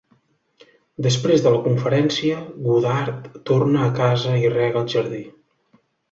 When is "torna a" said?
3.49-3.91